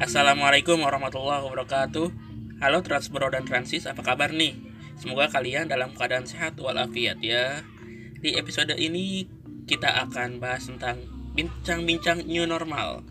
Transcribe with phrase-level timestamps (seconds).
[0.00, 2.06] Assalamualaikum warahmatullahi wabarakatuh
[2.60, 4.56] Halo Transbro dan Transis, apa kabar nih?
[4.96, 7.60] Semoga kalian dalam keadaan sehat walafiat ya
[8.20, 9.28] Di episode ini
[9.68, 11.04] kita akan bahas tentang
[11.36, 13.04] bincang-bincang new normal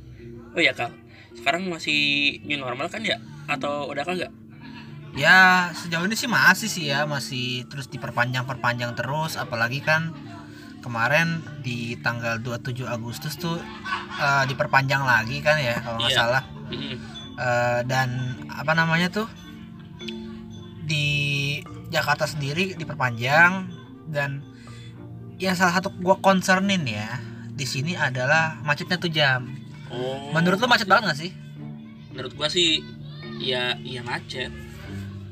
[0.53, 0.89] Oh ya Kal,
[1.37, 3.21] sekarang masih new normal kan ya?
[3.45, 4.33] Atau udah kagak?
[5.13, 10.13] Ya sejauh ini sih masih sih ya masih terus diperpanjang-perpanjang terus apalagi kan
[10.81, 13.57] kemarin di tanggal 27 Agustus tuh
[14.17, 16.17] uh, diperpanjang lagi kan ya kalau nggak Iya.
[16.17, 16.43] salah
[17.39, 18.09] Eh, dan
[18.47, 19.27] apa namanya tuh
[20.81, 21.07] di
[21.89, 23.69] Jakarta sendiri diperpanjang
[24.07, 24.41] dan
[25.37, 27.15] yang salah satu gua concernin ya
[27.49, 29.47] di sini adalah macetnya tuh jam.
[29.89, 31.31] Oh, Menurut lu macet banget gak sih?
[32.09, 32.81] menurut gua sih
[33.37, 34.51] ya iya macet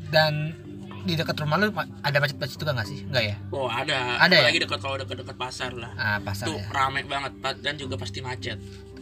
[0.07, 0.55] Dan
[1.03, 3.03] di dekat rumah lu ada macet-macet juga gak sih?
[3.03, 3.35] Enggak ya?
[3.49, 4.39] Oh ada, Ada ya?
[4.41, 6.67] apalagi dekat kalau dekat-dekat pasar lah Ah, pasar Tuh ya.
[6.69, 8.55] rame banget dan juga pasti macet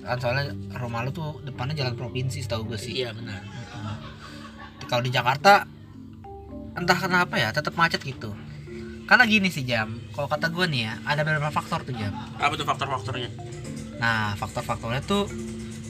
[0.05, 3.01] Kan soalnya rumah lu tuh depannya jalan provinsi setahu gue sih.
[3.01, 3.97] Iya benar Heeh.
[4.85, 5.65] Kalau di Jakarta
[6.77, 8.37] entah kenapa ya tetap macet gitu.
[9.05, 12.13] Karena gini sih jam, kalau kata gue nih ya ada beberapa faktor tuh jam.
[12.41, 13.29] Apa tuh faktor-faktornya?
[14.01, 15.29] Nah faktor-faktornya tuh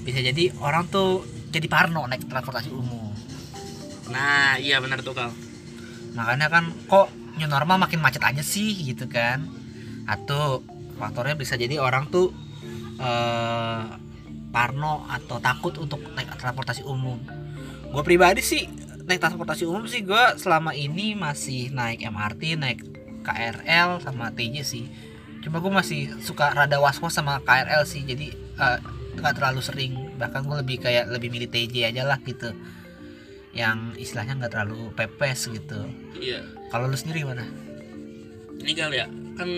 [0.04, 3.16] bisa jadi orang tuh jadi parno naik transportasi umum.
[4.12, 5.32] Nah iya benar tuh Kal
[6.16, 9.48] Makanya kan kok new normal makin macet aja sih gitu kan.
[10.08, 10.64] Atau
[11.00, 12.32] faktornya bisa jadi orang tuh
[13.00, 13.84] eh
[14.56, 17.20] parno atau takut untuk naik transportasi umum.
[17.92, 18.64] Gue pribadi sih
[19.04, 22.80] naik transportasi umum sih gue selama ini masih naik MRT, naik
[23.28, 24.88] KRL sama TJ sih.
[25.44, 28.08] Cuma gue masih suka rada was-was sama KRL sih.
[28.08, 28.80] Jadi eh,
[29.20, 29.94] nggak terlalu sering.
[30.16, 32.56] Bahkan gue lebih kayak lebih milih TJ aja lah gitu.
[33.52, 35.84] Yang istilahnya nggak terlalu pepes gitu.
[36.16, 37.44] Iya Kalau lu sendiri gimana?
[38.56, 39.50] ini kali ya kan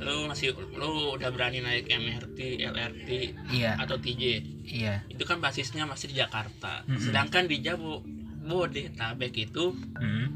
[0.00, 3.08] lu masih lu udah berani naik MRT, LRT
[3.50, 4.22] Iya, atau TJ
[4.64, 5.04] iya.
[5.06, 6.96] itu kan basisnya masih di Jakarta Mm-mm.
[6.98, 8.00] sedangkan di Jabo
[8.40, 10.26] Bodetabek itu Hmm.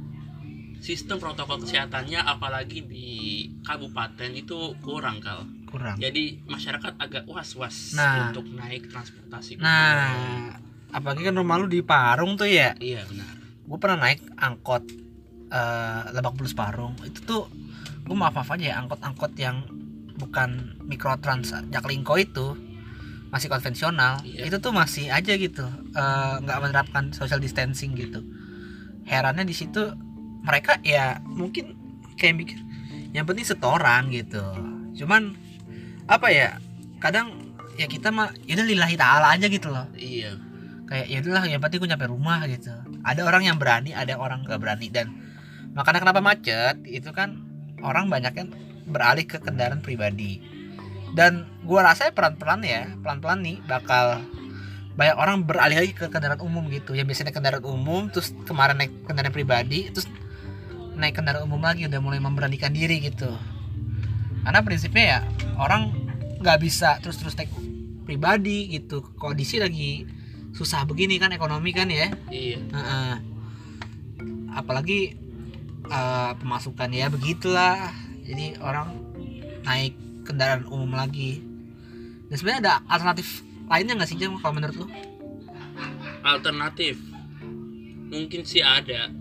[0.78, 3.08] sistem protokol kesehatannya apalagi di
[3.60, 5.96] kabupaten itu kurang kal Kurang.
[5.96, 8.28] jadi masyarakat agak was-was Nah.
[8.28, 9.56] untuk naik transportasi.
[9.56, 10.54] Nah,
[10.90, 12.76] apalagi kan rumah lu di Parung tuh ya.
[12.78, 13.32] iya benar
[13.64, 14.84] Gue pernah naik angkot
[15.54, 16.98] eh, Lebak Bulus Parung.
[17.06, 17.42] Itu tuh
[18.04, 19.64] gue maaf maaf aja ya angkot-angkot yang
[20.18, 22.58] bukan mikrotrans Jaklingko itu
[23.30, 24.18] masih konvensional.
[24.26, 24.50] Iya.
[24.50, 28.18] Itu tuh masih aja gitu eh, nggak menerapkan social distancing gitu.
[29.06, 29.94] Herannya di situ
[30.42, 31.78] mereka ya mungkin
[32.18, 32.58] kayak mikir
[33.14, 34.42] yang penting setoran gitu.
[34.98, 35.38] Cuman
[36.04, 36.60] apa ya
[37.00, 37.44] kadang
[37.74, 40.38] ya kita mah ya udah lillahi taala aja gitu loh iya
[40.86, 42.70] kayak ya udahlah yang penting gue nyampe rumah gitu
[43.02, 45.10] ada orang yang berani ada orang gak berani dan
[45.74, 46.80] makanya kenapa macet?
[46.86, 47.42] Itu kan
[47.84, 48.48] orang banyak yang
[48.88, 50.40] beralih ke kendaraan pribadi.
[51.14, 54.22] Dan gua rasa pelan-pelan ya pelan-pelan nih bakal
[54.94, 56.94] banyak orang beralih lagi ke kendaraan umum gitu.
[56.94, 60.06] Yang biasanya naik kendaraan umum terus kemarin naik kendaraan pribadi terus
[60.94, 63.30] naik kendaraan umum lagi udah mulai memberanikan diri gitu.
[64.46, 65.18] Karena prinsipnya ya
[65.58, 65.90] orang
[66.42, 67.50] nggak bisa terus-terus naik
[68.06, 69.02] pribadi gitu.
[69.18, 70.06] Kondisi lagi
[70.54, 72.14] susah begini kan ekonomi kan ya.
[72.30, 72.58] Iya.
[72.70, 73.16] Heeh.
[74.54, 75.18] apalagi
[75.88, 77.92] eh, pemasukan ya begitulah.
[78.24, 78.94] Jadi orang
[79.64, 81.44] naik kendaraan umum lagi.
[82.28, 84.86] Dan sebenarnya ada alternatif lainnya nggak sih Jam kalau menurut lu?
[86.24, 87.00] Alternatif?
[88.08, 89.12] Mungkin sih ada.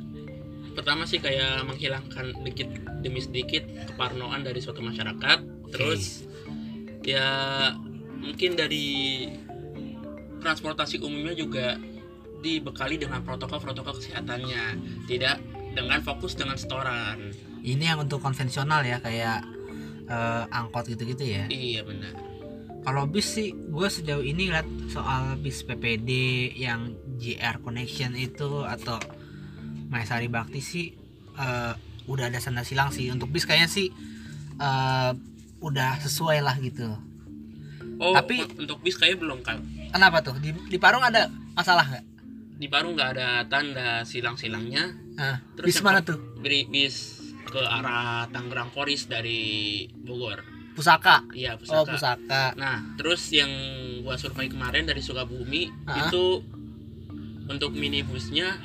[0.73, 2.67] Pertama sih kayak menghilangkan sedikit
[3.03, 3.63] demi sedikit
[3.93, 5.69] keparnoan dari suatu masyarakat.
[5.71, 6.27] Terus
[7.03, 7.27] ya
[8.19, 9.27] mungkin dari
[10.39, 11.79] transportasi umumnya juga
[12.43, 14.63] dibekali dengan protokol-protokol kesehatannya.
[15.07, 15.37] Tidak
[15.73, 17.33] dengan fokus dengan setoran.
[17.63, 19.41] Ini yang untuk konvensional ya kayak
[20.07, 21.45] eh, angkot gitu-gitu ya?
[21.49, 22.13] Iya benar.
[22.83, 26.11] Kalau bis sih gue sejauh ini lihat soal bis PPD
[26.59, 28.99] yang JR Connection itu atau
[29.87, 30.85] Maesari Bakti sih
[31.35, 31.73] eh,
[32.05, 33.09] udah ada sanda silang sih.
[33.09, 33.87] Untuk bis kayaknya sih
[34.59, 35.11] eh,
[35.63, 36.91] udah sesuai lah gitu.
[38.03, 40.35] Oh Tapi- untuk bis kayak belum kan kenapa tuh?
[40.41, 42.05] Di, di Parung ada masalah nggak?
[42.57, 48.25] Di Parung nggak ada tanda silang-silangnya Ah, Terus bis mana tuh beri bis ke arah
[48.33, 50.41] Tangerang Poris dari Bogor
[50.73, 53.49] pusaka iya oh pusaka pusaka Nah, terus yang
[54.01, 56.09] gua survei kemarin dari Sukabumi Hah?
[56.09, 56.41] itu
[57.45, 58.57] untuk minibusnya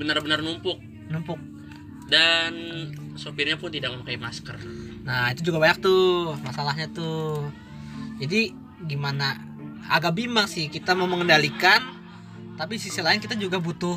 [0.00, 0.80] benar-benar numpuk
[1.12, 1.36] numpuk
[2.08, 2.52] dan
[3.16, 4.56] sopirnya pun tidak memakai masker.
[5.04, 7.48] Nah itu juga banyak tuh masalahnya tuh.
[8.20, 8.52] Jadi
[8.84, 9.40] gimana?
[9.88, 11.80] Agak bimbang sih kita mau mengendalikan,
[12.54, 13.96] tapi sisi lain kita juga butuh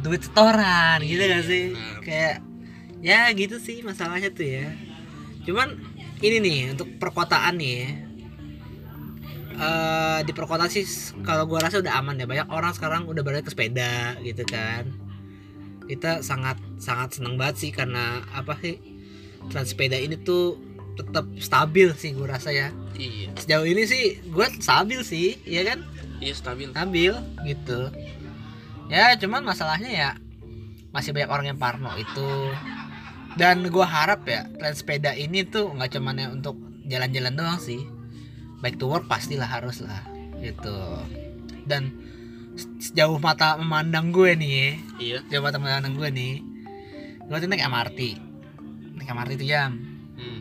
[0.00, 1.64] duit setoran gitu Iya, gak sih?
[1.70, 1.96] benar.
[2.00, 2.36] Kayak
[3.00, 4.66] ya gitu sih masalahnya tuh ya.
[5.42, 5.78] Cuman
[6.18, 7.90] ini nih untuk perkotaan nih ya.
[9.56, 10.84] eh, di perkotaan sih
[11.22, 14.84] kalau gua rasa udah aman ya banyak orang sekarang udah beralih ke sepeda gitu kan
[15.86, 18.76] kita sangat sangat senang banget sih karena apa sih
[19.48, 20.58] trans sepeda ini tuh
[20.94, 25.88] tetap stabil sih gua rasa ya iya sejauh ini sih gua stabil sih ya kan
[26.18, 27.12] iya stabil stabil
[27.46, 27.88] gitu
[28.86, 30.10] ya cuman masalahnya ya
[30.94, 32.30] masih banyak orang yang parno itu.
[33.36, 36.56] Dan gua harap ya trans sepeda ini tuh nggak cuman ya untuk
[36.88, 37.84] jalan-jalan doang sih.
[38.64, 40.00] Baik to work pastilah harus lah
[40.40, 40.76] gitu.
[41.68, 41.92] Dan
[42.56, 45.16] se- sejauh mata memandang gue nih ya, iya.
[45.28, 46.56] sejauh mata memandang gue nih
[47.26, 48.00] gue tuh naik MRT
[48.96, 49.82] naik MRT itu jam.
[50.16, 50.40] Hmm.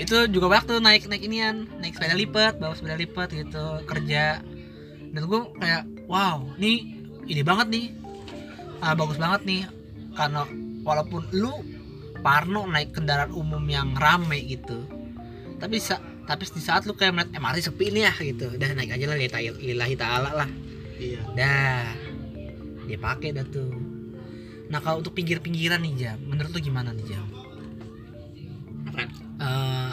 [0.00, 4.40] itu juga tuh naik naik inian naik sepeda lipat bawa sepeda lipat gitu kerja
[5.12, 6.96] dan gue kayak wow nih
[7.28, 7.86] ini banget nih.
[8.82, 9.62] Ah, bagus banget nih.
[10.12, 10.42] Karena
[10.82, 11.52] walaupun lu
[12.24, 15.02] parno naik kendaraan umum yang rame gitu
[15.62, 18.50] tapi sa tapi di saat lu kayak melihat MRT sepi nih ya gitu.
[18.50, 19.18] Udah naik aja lah
[19.62, 20.50] lillahi ta'ala lah.
[20.98, 21.22] Iya.
[21.38, 21.86] Dah.
[22.90, 23.70] Dia pakai dah tuh.
[24.66, 27.26] Nah kalau untuk pinggir-pinggiran nih jam menurut lu gimana nih jam?
[28.90, 29.08] Apaan?
[29.38, 29.92] Eh,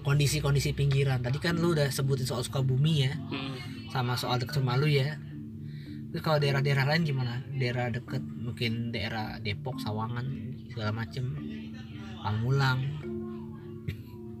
[0.00, 1.20] kondisi-kondisi pinggiran.
[1.20, 3.12] Tadi kan lu udah sebutin soal Sukabumi ya.
[3.28, 3.56] Hmm.
[3.92, 5.20] Sama soal deket rumah lu ya.
[6.08, 7.44] Terus kalau daerah-daerah lain gimana?
[7.52, 10.24] Daerah deket mungkin daerah Depok Sawangan
[10.72, 11.36] segala macem.
[12.24, 12.80] Pamulang.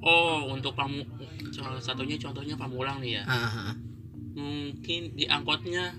[0.00, 1.04] Oh untuk pamu
[1.52, 3.22] salah satunya contohnya pamulang nih ya.
[3.28, 3.76] Ah, ah, ah.
[4.32, 5.92] mungkin di angkotnya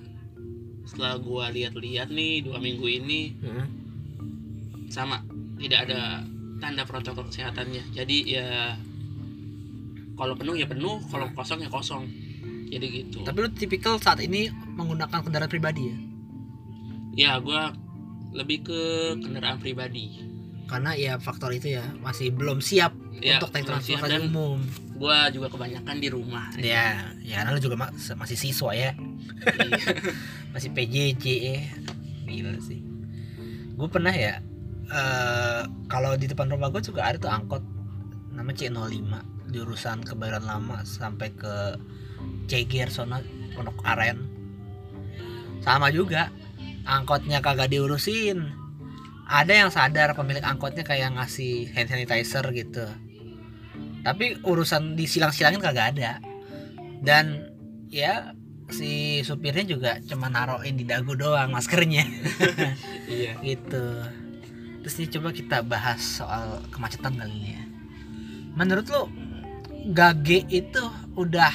[0.84, 3.68] setelah gua lihat-lihat nih dua minggu ini Heeh.
[4.92, 5.24] sama
[5.62, 6.26] tidak ada
[6.60, 7.96] tanda protokol kesehatannya.
[7.96, 8.76] Jadi ya
[10.20, 12.04] kalau penuh ya penuh kalau kosong ya kosong
[12.74, 13.22] jadi gitu.
[13.22, 15.98] Tapi lu tipikal saat ini menggunakan kendaraan pribadi ya?
[17.14, 17.74] Ya gua
[18.34, 18.82] lebih ke
[19.22, 20.18] kendaraan pribadi.
[20.66, 24.58] Karena ya faktor itu ya masih belum siap ya untuk naik transportasi umum.
[24.98, 26.50] gua juga kebanyakan di rumah.
[26.58, 28.98] Ya ya karena lu juga ma- masih siswa ya.
[29.46, 29.86] Iya.
[30.58, 31.60] masih PJJ ya
[32.26, 32.82] gila sih.
[33.78, 34.42] Gue pernah ya
[34.90, 37.62] eh kalau di depan rumah gue juga ada tuh angkot.
[38.34, 39.14] Nama C05
[39.54, 41.78] jurusan kebayoran lama sampai ke
[42.48, 43.20] Ceger sono
[43.54, 44.20] Pondok Aren.
[45.64, 46.34] Sama juga
[46.84, 48.52] angkotnya kagak diurusin.
[49.24, 52.86] Ada yang sadar pemilik angkotnya kayak ngasih hand sanitizer gitu.
[54.04, 56.20] Tapi urusan disilang-silangin kagak ada.
[57.00, 57.48] Dan
[57.88, 58.36] ya
[58.68, 62.04] si supirnya juga cuma naruhin di dagu doang maskernya.
[63.04, 63.38] Iya.
[63.44, 63.86] Gitu.
[64.84, 67.64] Terus ini coba kita bahas soal kemacetan kali ini ya.
[68.58, 69.08] Menurut lo
[69.92, 70.84] gage itu
[71.16, 71.52] udah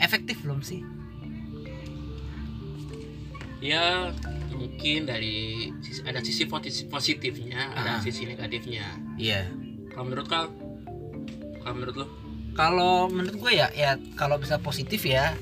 [0.00, 0.80] efektif belum sih?
[3.60, 4.08] Ya
[4.50, 5.68] mungkin dari
[6.02, 8.00] ada sisi posi- positifnya ada Ah.
[8.00, 8.96] sisi negatifnya.
[9.14, 9.52] Iya.
[9.92, 10.48] Kalau menurut kau
[11.60, 12.06] kalau menurut lo?
[12.50, 15.36] Kalau menurut gue ya ya kalau bisa positif ya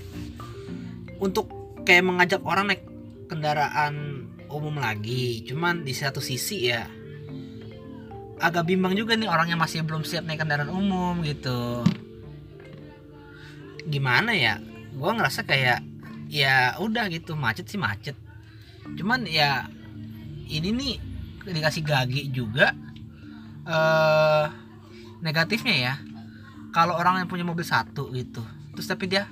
[1.18, 1.46] untuk
[1.82, 2.82] kayak mengajak orang naik
[3.26, 6.88] kendaraan umum lagi cuman di satu sisi ya
[8.38, 11.84] agak bimbang juga nih orang yang masih belum siap naik kendaraan umum gitu
[13.88, 14.60] gimana ya?
[14.94, 15.80] Gue ngerasa kayak
[16.28, 18.14] ya udah gitu macet sih macet.
[18.94, 19.66] Cuman ya
[20.48, 20.94] ini nih
[21.48, 22.76] dikasih gage juga
[23.68, 24.46] eh
[25.24, 25.94] negatifnya ya.
[26.68, 28.44] Kalau orang yang punya mobil satu gitu
[28.76, 29.26] terus tapi dia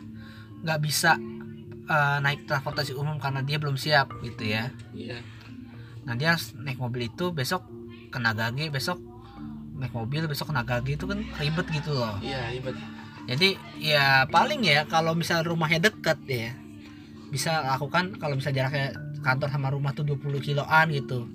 [0.67, 1.15] nggak bisa
[1.87, 4.73] eh, naik transportasi umum karena dia belum siap gitu ya.
[4.91, 5.23] Iya.
[6.03, 7.63] Nah dia harus naik mobil itu besok
[8.11, 8.99] kena gage besok
[9.77, 12.17] naik mobil besok kena gage itu kan ribet gitu loh.
[12.25, 12.75] Iya ribet
[13.27, 16.55] jadi ya paling ya kalau misal rumahnya deket ya
[17.27, 21.27] bisa lakukan kalau misal jaraknya kantor sama rumah tuh 20 kiloan gitu.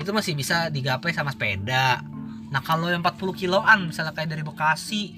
[0.00, 2.00] Itu masih bisa digapai sama sepeda.
[2.48, 5.12] Nah kalau yang 40 kiloan misalnya kayak dari Bekasi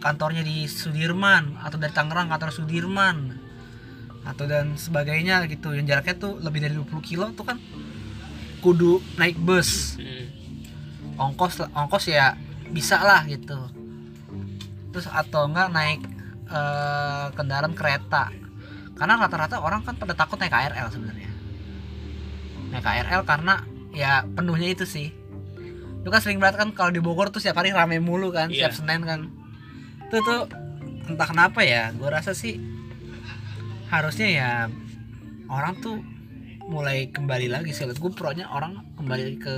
[0.00, 3.36] kantornya di Sudirman atau dari Tangerang kantor Sudirman
[4.24, 5.76] atau dan sebagainya gitu.
[5.76, 7.60] Yang jaraknya tuh lebih dari 20 kilo tuh kan
[8.64, 10.00] kudu naik bus.
[10.00, 10.40] Hmm.
[11.20, 12.32] ongkos ongkos ya
[12.72, 13.79] bisa lah gitu
[14.90, 16.00] terus atau enggak naik
[16.50, 18.30] eh, kendaraan kereta.
[18.94, 21.30] Karena rata-rata orang kan pada takut naik KRL sebenarnya.
[22.70, 23.54] Naik KRL karena
[23.90, 25.08] ya penuhnya itu sih.
[26.00, 28.68] Lu kan sering banget kan kalau di Bogor tuh setiap hari rame mulu kan Iya.
[28.68, 29.20] setiap Senin kan.
[30.08, 30.40] Itu tuh
[31.08, 32.56] entah kenapa ya gue rasa sih
[33.90, 34.50] harusnya ya
[35.50, 35.98] orang tuh
[36.70, 37.88] mulai kembali lagi sih.
[37.90, 39.54] Gue pro-nya orang kembali ke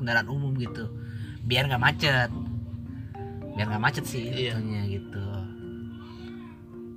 [0.00, 0.88] kendaraan umum gitu.
[1.44, 2.30] Biar nggak macet
[3.54, 4.58] biar nggak macet sih Iya.
[4.58, 5.24] tentunya gitu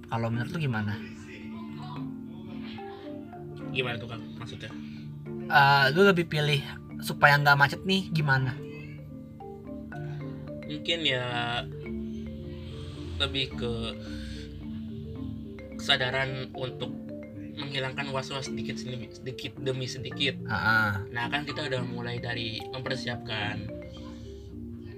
[0.08, 0.94] kalau menurut lu gimana
[3.72, 4.72] gimana tuh kan maksudnya
[5.48, 6.60] Eh, lu lebih pilih
[7.00, 8.52] supaya nggak macet nih gimana
[10.68, 11.24] mungkin ya
[13.16, 13.72] lebih ke
[15.80, 16.92] kesadaran untuk
[17.58, 20.38] menghilangkan was-was sedikit demi sedikit demi sedikit.
[20.46, 20.92] Ah, ah.
[21.10, 23.66] Nah kan kita udah mulai dari mempersiapkan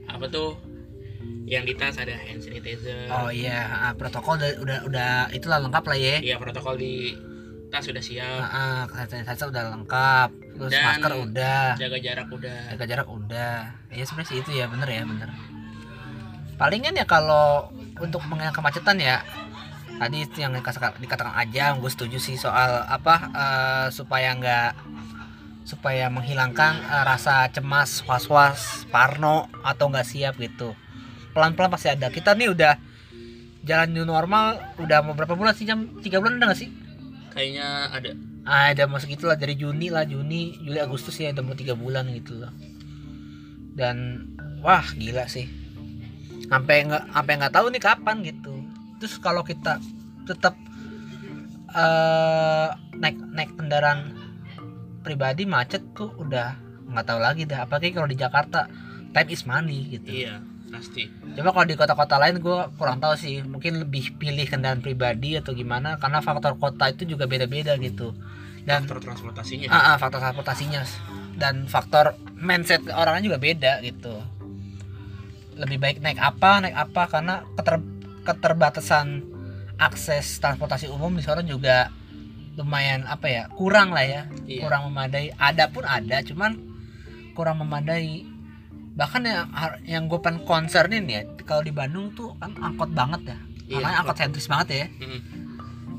[0.10, 0.58] apa tuh
[1.50, 3.10] yang di tas ada hand sanitizer.
[3.10, 7.18] oh iya ah, protokol udah udah udah itulah lengkap lah ya Iya protokol di
[7.70, 8.42] tas sudah siap.
[8.46, 12.60] Ah, ah, sanitizer udah lengkap terus Dan- masker udah Jaga jarak udah.
[12.70, 13.56] jaga jarak udah
[13.90, 15.30] ya sebenarnya sih itu ya bener ya bener
[16.56, 19.24] palingan ya kalau untuk menghilangkan kemacetan ya
[19.96, 20.96] tadi itu yang dikatakan,
[21.36, 24.72] aja gue setuju sih soal apa eh, supaya nggak
[25.64, 30.72] supaya menghilangkan eh, rasa cemas was-was parno atau nggak siap gitu
[31.34, 32.10] pelan-pelan pasti ada.
[32.10, 32.74] Kita nih udah
[33.64, 36.00] jalan new normal udah mau berapa bulan sih jam?
[36.00, 36.70] Tiga bulan udah nggak sih?
[37.34, 38.12] Kayaknya ada.
[38.48, 41.78] Ah, ada masuk gitu lah dari Juni lah Juni Juli Agustus ya udah mau tiga
[41.78, 42.50] bulan gitu loh
[43.80, 44.28] dan
[44.60, 45.48] wah gila sih.
[46.52, 48.52] Sampai nggak sampai nggak tahu nih kapan gitu.
[49.00, 49.80] Terus kalau kita
[50.28, 50.58] tetap
[51.70, 54.18] eh naik naik kendaraan
[55.06, 56.58] pribadi macet tuh udah
[56.92, 57.64] nggak tahu lagi dah.
[57.64, 58.68] Apalagi kalau di Jakarta
[59.16, 60.10] time is money gitu.
[60.26, 61.10] Iya pasti.
[61.34, 65.52] Coba kalau di kota-kota lain gue kurang tahu sih, mungkin lebih pilih kendaraan pribadi atau
[65.52, 68.14] gimana karena faktor kota itu juga beda-beda gitu.
[68.62, 69.68] Dan Faktor transportasinya.
[69.68, 70.82] ah, ah, faktor transportasinya
[71.36, 74.14] dan faktor mindset orangnya juga beda gitu.
[75.56, 77.84] Lebih baik naik apa, naik apa karena keter-
[78.24, 79.26] keterbatasan
[79.76, 81.92] akses transportasi umum di sana juga
[82.56, 84.62] lumayan apa ya, kurang lah ya, Iya.
[84.62, 85.32] kurang memadai.
[85.34, 86.60] Ada pun ada, cuman
[87.32, 88.28] kurang memadai
[89.00, 89.48] bahkan yang
[89.88, 93.38] yang gue pengen concernin ya kalau di Bandung tuh kan angkot banget ya.
[93.72, 94.86] Iya, makanya angkot sentris banget ya.
[95.00, 95.22] Mm-mm.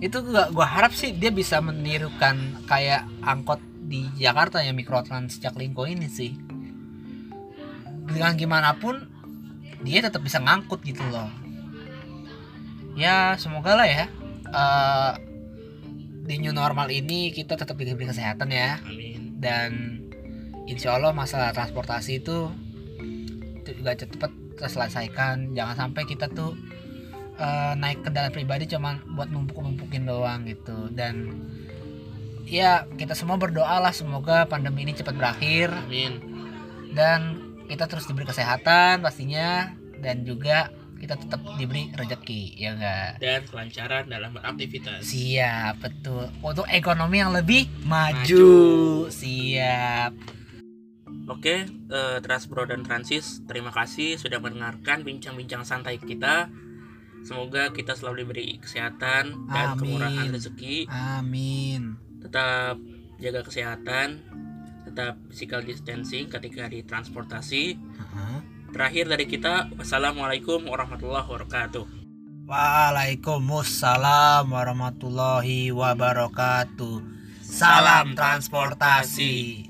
[0.01, 5.89] itu gua gua harap sih dia bisa menirukan kayak angkot di Jakarta ya mikrotrans Jaklingko
[5.89, 6.37] ini sih.
[8.05, 9.09] Dengan gimana pun
[9.81, 11.29] dia tetap bisa ngangkut gitu loh.
[12.97, 14.13] Ya semoga lah ya
[14.53, 15.13] eh,
[16.29, 18.77] di new normal ini kita tetap diberi kesehatan ya.
[18.85, 19.41] Amin.
[19.41, 19.71] dan
[20.69, 22.53] insya Allah masalah transportasi itu
[23.67, 25.53] juga cepat terselesaikan.
[25.53, 26.57] Jangan sampai kita tuh
[27.37, 30.89] eh, naik kendaraan pribadi cuman buat numpuk-numpukin doang gitu.
[30.91, 31.41] Dan
[32.43, 35.71] ya kita semua berdoa lah semoga pandemi ini cepat berakhir.
[35.71, 36.19] Amin.
[36.91, 43.41] dan kita terus diberi kesehatan pastinya dan juga kita tetap diberi rezeki ya enggak Dan
[43.47, 45.01] kelancaran dalam beraktivitas.
[45.01, 46.27] siap betul.
[46.43, 48.51] Untuk ekonomi yang lebih maju, Maju.
[49.09, 50.13] siap
[51.31, 56.51] Oke, eh, Transbro dan Transis, terima kasih sudah mendengarkan bincang-bincang santai kita.
[57.23, 59.79] Semoga kita selalu diberi kesehatan dan Amin.
[59.79, 60.91] kemurahan rezeki.
[60.91, 62.83] amin Tetap
[63.23, 64.27] jaga kesehatan,
[64.91, 67.79] tetap physical distancing ketika di transportasi.
[67.79, 68.37] Heeh.
[68.75, 71.87] Terakhir dari kita, wassalamualaikum warahmatullahi wabarakatuh.
[72.51, 76.99] Waalaikumsalam warahmatullahi wabarakatuh.
[77.47, 79.70] Salam transportasi.